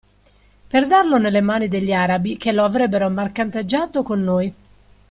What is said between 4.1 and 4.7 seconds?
noi.